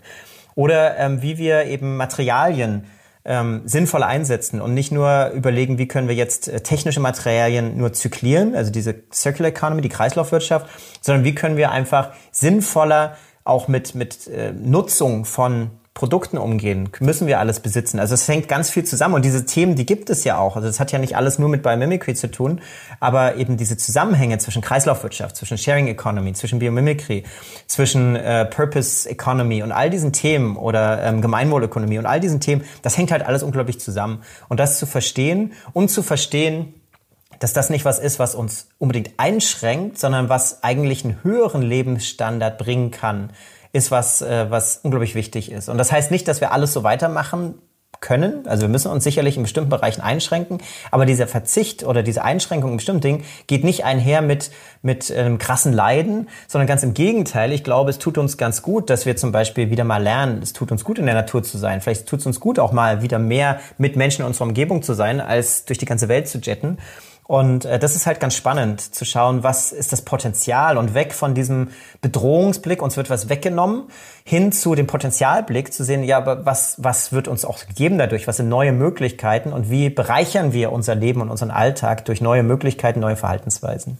[0.56, 2.86] Oder ähm, wie wir eben Materialien
[3.26, 7.94] ähm, sinnvoll einsetzen und nicht nur überlegen, wie können wir jetzt äh, technische Materialien nur
[7.94, 10.66] zyklieren, also diese Circular Economy, die Kreislaufwirtschaft,
[11.02, 16.90] sondern wie können wir einfach sinnvoller auch mit, mit äh, Nutzung von Produkten umgehen?
[17.00, 18.00] Müssen wir alles besitzen?
[18.00, 20.56] Also es hängt ganz viel zusammen und diese Themen, die gibt es ja auch.
[20.56, 22.62] Also es hat ja nicht alles nur mit Biomimicry zu tun,
[23.00, 27.24] aber eben diese Zusammenhänge zwischen Kreislaufwirtschaft, zwischen Sharing Economy, zwischen Biomimicry,
[27.66, 32.64] zwischen äh, Purpose Economy und all diesen Themen oder ähm, Gemeinwohlökonomie und all diesen Themen,
[32.84, 34.22] das hängt halt alles unglaublich zusammen.
[34.50, 36.76] Und das zu verstehen und zu verstehen,
[37.40, 42.60] dass das nicht was ist, was uns unbedingt einschränkt, sondern was eigentlich einen höheren Lebensstandard
[42.60, 43.32] bringen kann
[43.74, 45.70] ist was, äh, was unglaublich wichtig ist.
[45.70, 47.56] Und das heißt nicht, dass wir alles so weitermachen
[48.00, 48.48] können.
[48.48, 50.60] Also wir müssen uns sicherlich in bestimmten Bereichen einschränken,
[50.92, 54.52] aber dieser Verzicht oder diese Einschränkung in bestimmten Dingen geht nicht einher mit,
[54.82, 57.52] mit einem krassen Leiden, sondern ganz im Gegenteil.
[57.52, 60.54] Ich glaube, es tut uns ganz gut, dass wir zum Beispiel wieder mal lernen, es
[60.54, 61.82] tut uns gut, in der Natur zu sein.
[61.82, 64.94] Vielleicht tut es uns gut, auch mal wieder mehr mit Menschen in unserer Umgebung zu
[64.94, 66.78] sein, als durch die ganze Welt zu jetten.
[67.28, 71.14] Und äh, das ist halt ganz spannend zu schauen, was ist das Potenzial und weg
[71.14, 71.70] von diesem
[72.02, 73.84] Bedrohungsblick, uns wird was weggenommen,
[74.24, 78.28] hin zu dem Potenzialblick zu sehen, ja, aber was, was wird uns auch gegeben dadurch,
[78.28, 82.44] was sind neue Möglichkeiten und wie bereichern wir unser Leben und unseren Alltag durch neue
[82.44, 83.98] Möglichkeiten, neue Verhaltensweisen.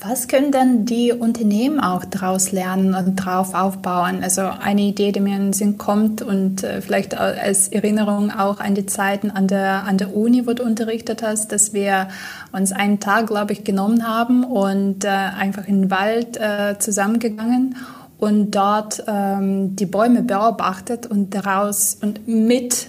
[0.00, 4.22] Was können denn die Unternehmen auch daraus lernen und darauf aufbauen?
[4.22, 8.60] Also eine Idee, die mir in den Sinn kommt und äh, vielleicht als Erinnerung auch
[8.60, 12.08] an die Zeiten an der, an der Uni, wo du unterrichtet hast, dass wir
[12.52, 17.76] uns einen Tag, glaube ich, genommen haben und äh, einfach in den Wald äh, zusammengegangen
[18.18, 22.88] und dort ähm, die Bäume beobachtet und daraus und mit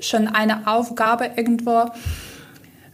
[0.00, 1.90] schon eine Aufgabe irgendwo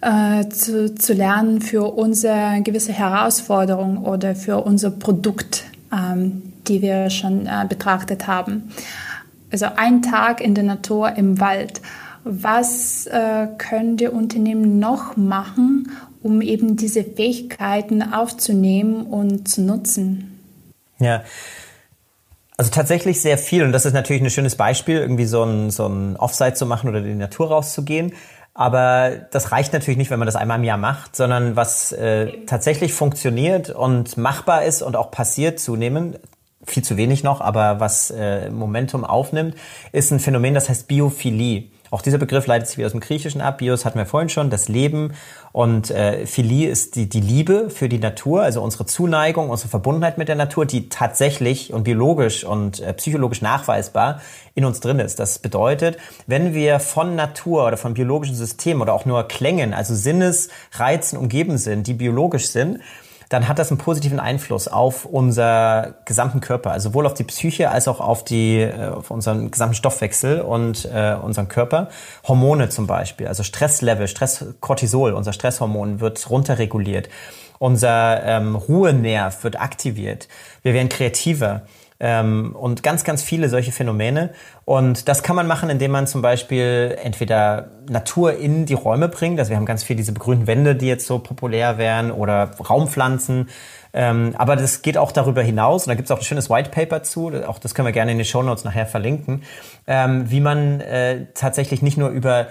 [0.03, 7.09] äh, zu, zu lernen für unsere gewisse Herausforderung oder für unser Produkt, ähm, die wir
[7.09, 8.73] schon äh, betrachtet haben.
[9.51, 11.81] Also ein Tag in der Natur im Wald.
[12.25, 15.91] Was äh, können die Unternehmen noch machen,
[16.23, 20.38] um eben diese Fähigkeiten aufzunehmen und zu nutzen?
[20.99, 21.23] Ja.
[22.57, 25.87] Also tatsächlich sehr viel und das ist natürlich ein schönes Beispiel, irgendwie so ein, so
[25.87, 28.12] ein Offsite zu machen oder in die Natur rauszugehen.
[28.55, 32.45] Aber das reicht natürlich nicht, wenn man das einmal im Jahr macht, sondern was äh,
[32.45, 36.21] tatsächlich funktioniert und machbar ist und auch passiert zunehmend,
[36.65, 39.57] viel zu wenig noch, aber was äh, Momentum aufnimmt,
[39.93, 41.71] ist ein Phänomen, das heißt Biophilie.
[41.93, 43.59] Auch dieser Begriff leitet sich wieder aus dem Griechischen ab.
[43.59, 45.13] Bios hatten wir vorhin schon, das Leben.
[45.53, 50.17] Und äh, Philie ist die, die Liebe für die Natur, also unsere Zuneigung, unsere Verbundenheit
[50.17, 54.23] mit der Natur, die tatsächlich und biologisch und äh, psychologisch nachweisbar
[54.55, 55.21] in uns drin ist.
[55.21, 59.95] Das bedeutet, wenn wir von Natur oder von biologischen Systemen oder auch nur Klängen, also
[59.95, 62.81] Sinnesreizen umgeben sind, die biologisch sind,
[63.33, 67.71] dann hat das einen positiven Einfluss auf unser gesamten Körper, also sowohl auf die Psyche
[67.71, 71.88] als auch auf, die, äh, auf unseren gesamten Stoffwechsel und äh, unseren Körper.
[72.29, 77.09] Hormone zum Beispiel, also Stresslevel, Stresskortisol, unser Stresshormon wird runterreguliert.
[77.59, 80.29] Unser ähm, Ruhenerv wird aktiviert.
[80.62, 81.62] Wir werden kreativer
[82.03, 84.31] ähm, und ganz, ganz viele solche Phänomene.
[84.65, 89.38] Und das kann man machen, indem man zum Beispiel entweder Natur in die Räume bringt.
[89.38, 93.49] Also wir haben ganz viel diese begrünten Wände, die jetzt so populär wären oder Raumpflanzen.
[93.95, 96.71] Ähm, aber das geht auch darüber hinaus, und da gibt es auch ein schönes White
[96.71, 99.43] Paper zu, auch das können wir gerne in den Show Notes nachher verlinken,
[99.87, 102.47] ähm, wie man äh, tatsächlich nicht nur über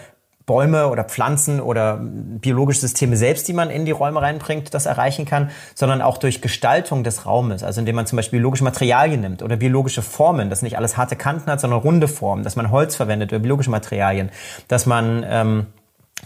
[0.51, 5.23] Bäume oder Pflanzen oder biologische Systeme selbst, die man in die Räume reinbringt, das erreichen
[5.23, 9.43] kann, sondern auch durch Gestaltung des Raumes, also indem man zum Beispiel biologische Materialien nimmt
[9.43, 12.97] oder biologische Formen, dass nicht alles harte Kanten hat, sondern runde Formen, dass man Holz
[12.97, 14.29] verwendet oder biologische Materialien,
[14.67, 15.67] dass man ähm,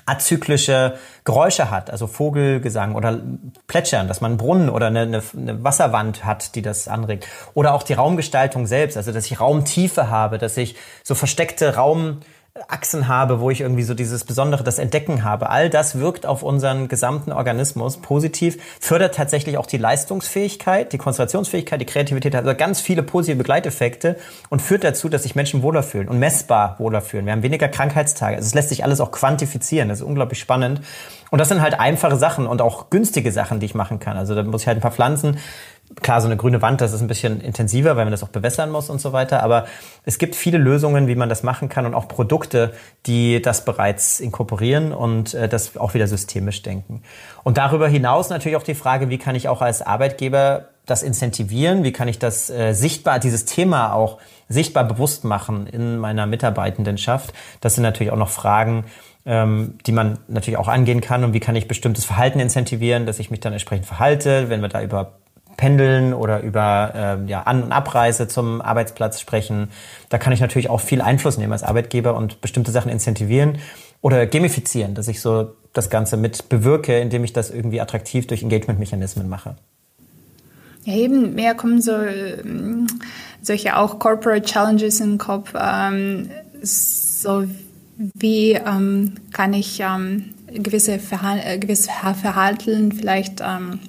[0.08, 3.22] azyklische Geräusche hat, also Vogelgesang oder
[3.68, 7.28] Plätschern, dass man einen Brunnen oder eine, eine, eine, Wasserwand hat, die das anregt.
[7.54, 12.22] Oder auch die Raumgestaltung selbst, also dass ich Raumtiefe habe, dass ich so versteckte Raum
[12.70, 15.50] Achsen habe, wo ich irgendwie so dieses Besondere, das Entdecken habe.
[15.50, 21.82] All das wirkt auf unseren gesamten Organismus positiv, fördert tatsächlich auch die Leistungsfähigkeit, die Konzentrationsfähigkeit,
[21.82, 24.16] die Kreativität, also ganz viele positive Begleiteffekte
[24.50, 27.26] und führt dazu, dass sich Menschen wohler fühlen und messbar wohler fühlen.
[27.26, 28.38] Wir haben weniger Krankheitstage.
[28.38, 29.90] Also es lässt sich alles auch quantifizieren.
[29.90, 30.80] Das ist unglaublich spannend.
[31.32, 34.16] Und das sind halt einfache Sachen und auch günstige Sachen, die ich machen kann.
[34.16, 35.40] Also da muss ich halt ein paar Pflanzen
[36.02, 38.70] Klar, so eine grüne Wand, das ist ein bisschen intensiver, weil man das auch bewässern
[38.70, 39.44] muss und so weiter.
[39.44, 39.66] Aber
[40.04, 42.74] es gibt viele Lösungen, wie man das machen kann und auch Produkte,
[43.06, 47.02] die das bereits inkorporieren und äh, das auch wieder systemisch denken.
[47.44, 51.84] Und darüber hinaus natürlich auch die Frage, wie kann ich auch als Arbeitgeber das incentivieren?
[51.84, 57.34] Wie kann ich das äh, sichtbar, dieses Thema auch sichtbar bewusst machen in meiner Mitarbeitendenschaft?
[57.62, 58.86] Das sind natürlich auch noch Fragen,
[59.26, 61.24] ähm, die man natürlich auch angehen kann.
[61.24, 64.70] Und wie kann ich bestimmtes Verhalten incentivieren, dass ich mich dann entsprechend verhalte, wenn wir
[64.70, 65.14] da über
[65.58, 69.70] Pendeln oder über äh, ja, An- und Abreise zum Arbeitsplatz sprechen.
[70.10, 73.58] Da kann ich natürlich auch viel Einfluss nehmen als Arbeitgeber und bestimmte Sachen incentivieren
[74.02, 78.44] oder gamifizieren, dass ich so das Ganze mit bewirke, indem ich das irgendwie attraktiv durch
[78.44, 79.56] Engagement-Mechanismen mache.
[80.86, 82.88] Ja, eben, mehr kommen so ähm,
[83.42, 85.54] solche auch Corporate Challenges in den Kopf.
[85.60, 86.30] Ähm,
[86.62, 87.46] so
[87.98, 93.80] wie ähm, kann ich ähm, gewisse, Verhal äh, gewisse Verhalten vielleicht ähm,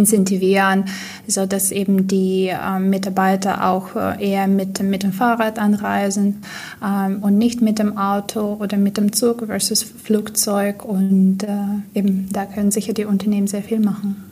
[0.00, 0.84] incentivieren,
[1.26, 6.42] so dass eben die äh, Mitarbeiter auch äh, eher mit, mit dem Fahrrad anreisen
[6.84, 10.84] ähm, und nicht mit dem Auto oder mit dem Zug versus Flugzeug.
[10.84, 14.24] Und äh, eben da können sicher die Unternehmen sehr viel machen.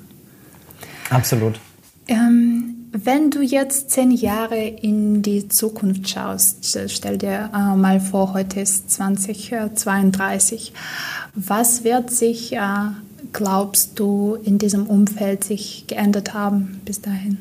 [1.10, 1.60] Absolut.
[2.06, 8.32] Ähm, wenn du jetzt zehn Jahre in die Zukunft schaust, stell dir äh, mal vor,
[8.32, 10.72] heute ist 2032.
[11.34, 12.58] Was wird sich äh,
[13.32, 17.38] glaubst du in diesem Umfeld sich geändert haben bis dahin?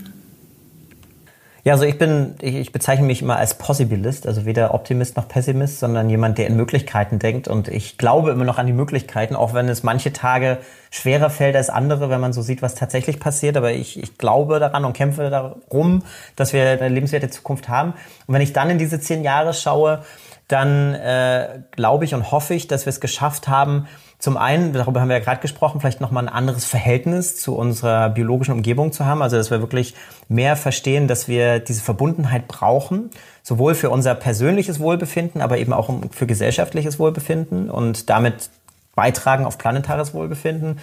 [1.67, 5.27] Ja, also ich bin, ich, ich bezeichne mich immer als Possibilist, also weder Optimist noch
[5.27, 7.49] Pessimist, sondern jemand, der in Möglichkeiten denkt.
[7.49, 10.59] Und ich glaube immer noch an die Möglichkeiten, auch wenn es manche Tage
[10.91, 13.57] schwerer fällt als andere, wenn man so sieht, was tatsächlich passiert.
[13.57, 16.03] Aber ich, ich glaube daran und kämpfe darum,
[16.37, 17.95] dass wir eine lebenswerte Zukunft haben.
[18.27, 20.05] Und wenn ich dann in diese zehn Jahre schaue,
[20.47, 23.87] dann äh, glaube ich und hoffe ich, dass wir es geschafft haben,
[24.19, 28.09] zum einen, darüber haben wir ja gerade gesprochen, vielleicht nochmal ein anderes Verhältnis zu unserer
[28.09, 29.21] biologischen Umgebung zu haben.
[29.21, 29.93] Also, dass wir wirklich
[30.27, 33.11] mehr verstehen, dass wir diese Verbundenheit brauchen,
[33.43, 38.49] sowohl für unser persönliches Wohlbefinden, aber eben auch für gesellschaftliches Wohlbefinden und damit
[38.95, 40.79] beitragen auf planetares Wohlbefinden.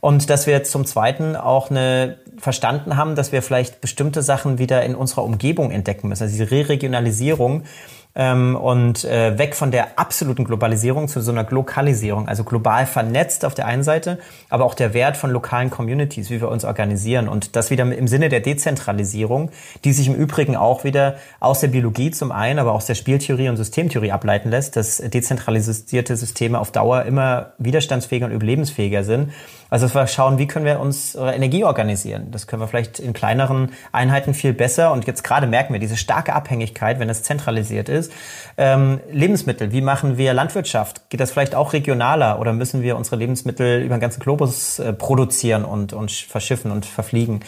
[0.00, 4.82] Und dass wir zum Zweiten auch eine verstanden haben, dass wir vielleicht bestimmte Sachen wieder
[4.82, 6.24] in unserer Umgebung entdecken müssen.
[6.24, 7.62] Also diese Re-Regionalisierung,
[8.16, 13.44] ähm, und äh, weg von der absoluten Globalisierung zu so einer Lokalisierung, also global vernetzt
[13.44, 17.28] auf der einen Seite, aber auch der Wert von lokalen Communities, wie wir uns organisieren.
[17.28, 19.50] Und das wieder im Sinne der Dezentralisierung,
[19.84, 23.48] die sich im Übrigen auch wieder aus der Biologie zum einen, aber aus der Spieltheorie
[23.48, 29.32] und Systemtheorie ableiten lässt, dass dezentralisierte Systeme auf Dauer immer widerstandsfähiger und überlebensfähiger sind
[29.74, 32.30] also dass wir schauen, wie können wir unsere Energie organisieren.
[32.30, 34.92] Das können wir vielleicht in kleineren Einheiten viel besser.
[34.92, 38.12] Und jetzt gerade merken wir diese starke Abhängigkeit, wenn es zentralisiert ist.
[38.56, 41.10] Ähm, Lebensmittel, wie machen wir Landwirtschaft?
[41.10, 44.92] Geht das vielleicht auch regionaler oder müssen wir unsere Lebensmittel über den ganzen Globus äh,
[44.92, 47.40] produzieren und, und verschiffen und verfliegen?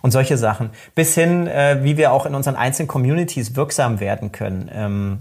[0.00, 0.70] Und solche Sachen.
[0.94, 4.70] Bis hin, äh, wie wir auch in unseren einzelnen Communities wirksam werden können.
[4.74, 5.18] Ähm,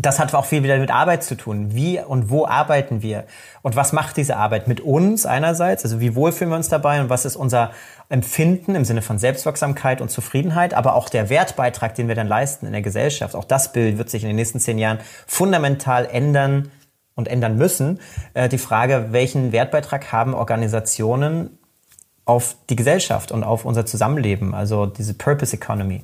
[0.00, 1.74] das hat auch viel wieder mit Arbeit zu tun.
[1.74, 3.24] Wie und wo arbeiten wir?
[3.62, 5.82] Und was macht diese Arbeit mit uns einerseits?
[5.84, 7.72] Also wie wohl fühlen wir uns dabei und was ist unser
[8.08, 12.66] Empfinden im Sinne von Selbstwirksamkeit und Zufriedenheit, aber auch der Wertbeitrag, den wir dann leisten
[12.66, 13.34] in der Gesellschaft.
[13.34, 16.70] Auch das Bild wird sich in den nächsten zehn Jahren fundamental ändern
[17.16, 17.98] und ändern müssen.
[18.34, 21.58] Äh, die Frage, welchen Wertbeitrag haben Organisationen
[22.24, 26.02] auf die Gesellschaft und auf unser Zusammenleben, also diese Purpose Economy.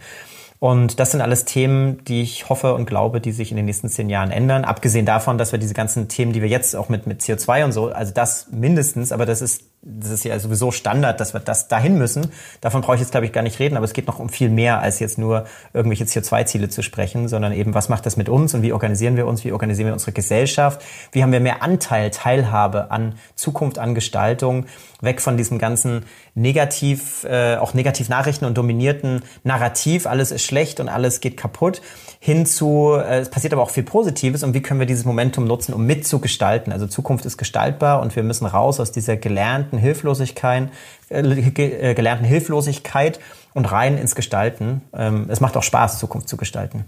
[0.59, 3.89] Und das sind alles Themen, die ich hoffe und glaube, die sich in den nächsten
[3.89, 4.65] zehn Jahren ändern.
[4.65, 7.73] Abgesehen davon, dass wir diese ganzen Themen, die wir jetzt auch mit, mit CO2 und
[7.73, 11.69] so, also das mindestens, aber das ist das ist ja sowieso Standard, dass wir das
[11.69, 12.31] dahin müssen.
[12.61, 14.49] Davon brauche ich jetzt, glaube ich, gar nicht reden, aber es geht noch um viel
[14.49, 15.45] mehr, als jetzt nur
[15.75, 19.27] irgendwelche CO2-Ziele zu sprechen, sondern eben, was macht das mit uns und wie organisieren wir
[19.27, 20.81] uns, wie organisieren wir unsere Gesellschaft,
[21.13, 24.67] wie haben wir mehr Anteil, Teilhabe an Zukunft, an Gestaltung,
[25.01, 26.05] weg von diesem ganzen
[26.35, 31.81] negativ, äh, auch negativ Nachrichten und dominierten Narrativ, alles ist schlecht und alles geht kaputt,
[32.19, 35.45] hin zu, äh, es passiert aber auch viel Positives und wie können wir dieses Momentum
[35.45, 36.73] nutzen, um mitzugestalten.
[36.73, 40.69] Also Zukunft ist gestaltbar und wir müssen raus aus dieser gelernten Hilflosigkeit,
[41.09, 43.21] äh, äh, gelernten Hilflosigkeit
[43.53, 44.83] und rein ins Gestalten.
[44.93, 46.85] Ähm, es macht auch Spaß, Zukunft zu gestalten.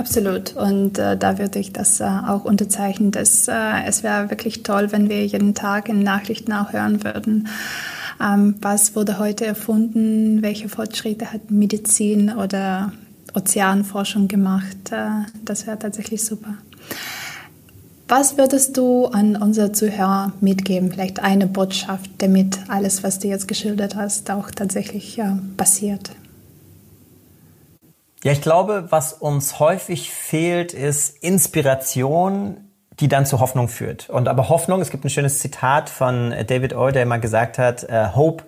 [0.00, 0.56] Absolut.
[0.56, 3.10] Und äh, da würde ich das äh, auch unterzeichnen.
[3.10, 7.48] Dass, äh, es wäre wirklich toll, wenn wir jeden Tag in Nachrichten auch hören würden.
[8.18, 10.40] Ähm, was wurde heute erfunden?
[10.40, 12.92] Welche Fortschritte hat Medizin oder
[13.34, 14.90] Ozeanforschung gemacht.
[14.90, 16.54] Äh, das wäre tatsächlich super.
[18.10, 20.90] Was würdest du an unsere Zuhörer mitgeben?
[20.90, 26.10] Vielleicht eine Botschaft, damit alles, was du jetzt geschildert hast, auch tatsächlich ja, passiert.
[28.24, 32.56] Ja, ich glaube, was uns häufig fehlt, ist Inspiration,
[32.98, 34.10] die dann zu Hoffnung führt.
[34.10, 37.84] Und aber Hoffnung, es gibt ein schönes Zitat von David Orr, der mal gesagt hat,
[37.84, 38.42] uh, Hope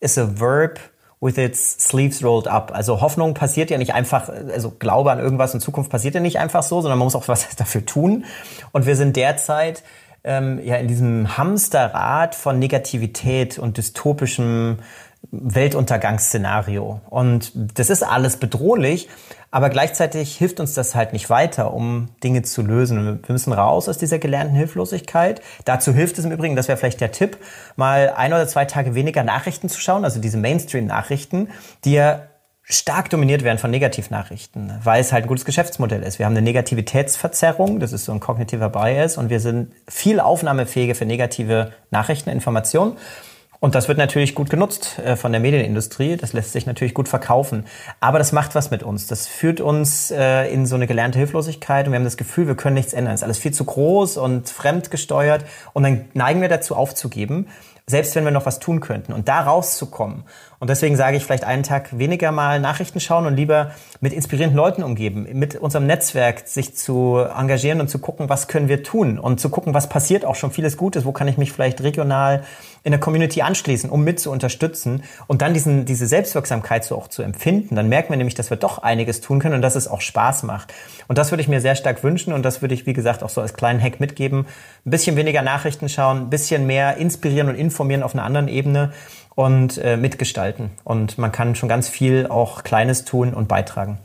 [0.00, 0.80] is a verb
[1.20, 2.72] with its sleeves rolled up.
[2.72, 6.38] Also Hoffnung passiert ja nicht einfach, also Glaube an irgendwas in Zukunft passiert ja nicht
[6.38, 8.24] einfach so, sondern man muss auch was dafür tun.
[8.72, 9.82] Und wir sind derzeit
[10.24, 14.78] ähm, ja in diesem Hamsterrad von Negativität und dystopischem
[15.30, 17.00] Weltuntergangsszenario.
[17.10, 19.08] Und das ist alles bedrohlich,
[19.50, 23.20] aber gleichzeitig hilft uns das halt nicht weiter, um Dinge zu lösen.
[23.26, 25.40] Wir müssen raus aus dieser gelernten Hilflosigkeit.
[25.64, 27.38] Dazu hilft es im Übrigen, das wäre vielleicht der Tipp,
[27.76, 31.48] mal ein oder zwei Tage weniger Nachrichten zu schauen, also diese Mainstream-Nachrichten,
[31.84, 32.22] die ja
[32.70, 36.18] stark dominiert werden von Negativnachrichten, weil es halt ein gutes Geschäftsmodell ist.
[36.18, 40.94] Wir haben eine Negativitätsverzerrung, das ist so ein kognitiver Bias und wir sind viel aufnahmefähiger
[40.94, 42.98] für negative Nachrichten, Informationen.
[43.60, 46.16] Und das wird natürlich gut genutzt äh, von der Medienindustrie.
[46.16, 47.66] Das lässt sich natürlich gut verkaufen.
[48.00, 49.06] Aber das macht was mit uns.
[49.08, 52.54] Das führt uns äh, in so eine gelernte Hilflosigkeit und wir haben das Gefühl, wir
[52.54, 53.14] können nichts ändern.
[53.14, 55.44] Es ist alles viel zu groß und fremdgesteuert.
[55.72, 57.48] Und dann neigen wir dazu aufzugeben
[57.88, 60.24] selbst wenn wir noch was tun könnten und da rauszukommen.
[60.60, 64.56] Und deswegen sage ich vielleicht einen Tag weniger mal Nachrichten schauen und lieber mit inspirierenden
[64.56, 69.20] Leuten umgeben, mit unserem Netzwerk sich zu engagieren und zu gucken, was können wir tun
[69.20, 72.42] und zu gucken, was passiert auch schon vieles Gutes, wo kann ich mich vielleicht regional
[72.82, 77.08] in der Community anschließen, um mit zu unterstützen und dann diesen, diese Selbstwirksamkeit so auch
[77.08, 77.76] zu empfinden.
[77.76, 80.42] Dann merken wir nämlich, dass wir doch einiges tun können und dass es auch Spaß
[80.42, 80.74] macht.
[81.06, 83.30] Und das würde ich mir sehr stark wünschen und das würde ich, wie gesagt, auch
[83.30, 84.46] so als kleinen Hack mitgeben.
[84.86, 88.92] Ein bisschen weniger Nachrichten schauen, ein bisschen mehr inspirieren und informieren auf einer anderen Ebene
[89.38, 90.70] und äh, mitgestalten.
[90.82, 93.98] Und man kann schon ganz viel auch Kleines tun und beitragen.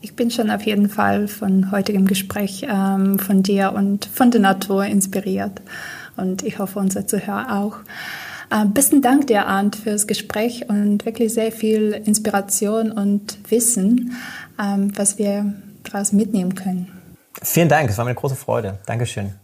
[0.00, 4.40] Ich bin schon auf jeden Fall von heutigem Gespräch ähm, von dir und von der
[4.40, 5.60] Natur inspiriert
[6.16, 7.76] und ich hoffe, unser Zuhörer auch.
[8.50, 14.12] Äh, besten Dank dir, Arndt, fürs Gespräch und wirklich sehr viel Inspiration und Wissen,
[14.58, 15.52] ähm, was wir
[15.82, 16.90] daraus mitnehmen können.
[17.42, 18.78] Vielen Dank, es war mir eine große Freude.
[18.86, 19.34] Dankeschön.